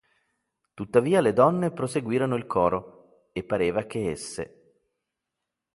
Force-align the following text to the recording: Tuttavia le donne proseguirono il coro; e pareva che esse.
Tuttavia 0.73 1.21
le 1.21 1.31
donne 1.31 1.69
proseguirono 1.69 2.35
il 2.35 2.47
coro; 2.47 3.27
e 3.33 3.43
pareva 3.43 3.83
che 3.83 4.09
esse. 4.09 4.79